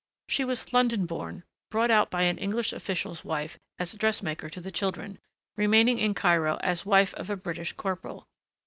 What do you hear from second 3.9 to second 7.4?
dressmaker to the children, remaining in Cairo as wife of a